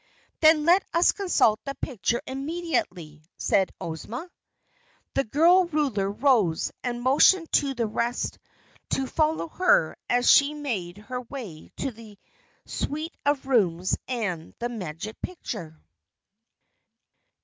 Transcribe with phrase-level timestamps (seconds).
[0.39, 4.31] "Then let us consult the picture immediately," said Ozma.
[5.13, 8.39] The Girl Ruler rose and motioned the rest
[8.93, 12.15] to follow her as she made her way to her
[12.65, 15.79] suite of rooms and the Magic Picture.